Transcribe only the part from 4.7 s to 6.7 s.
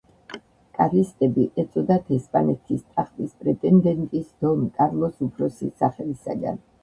კარლოს უფროსის სახელისაგან.